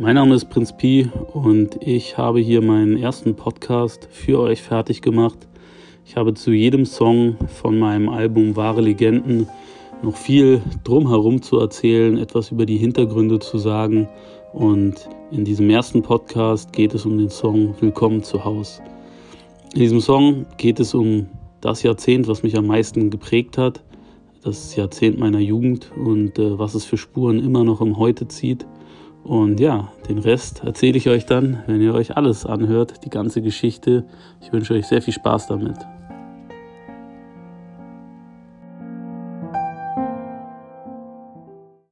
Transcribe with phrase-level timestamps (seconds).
[0.00, 5.02] Mein Name ist Prinz Pi und ich habe hier meinen ersten Podcast für euch fertig
[5.02, 5.46] gemacht.
[6.06, 9.46] Ich habe zu jedem Song von meinem Album Wahre Legenden
[10.02, 14.08] noch viel drumherum zu erzählen, etwas über die Hintergründe zu sagen.
[14.54, 18.80] Und in diesem ersten Podcast geht es um den Song Willkommen zu Haus.
[19.74, 21.28] In diesem Song geht es um
[21.60, 23.84] das Jahrzehnt, was mich am meisten geprägt hat,
[24.42, 28.64] das Jahrzehnt meiner Jugend und äh, was es für Spuren immer noch im Heute zieht.
[29.24, 33.42] Und ja, den Rest erzähle ich euch dann, wenn ihr euch alles anhört, die ganze
[33.42, 34.04] Geschichte.
[34.40, 35.76] Ich wünsche euch sehr viel Spaß damit.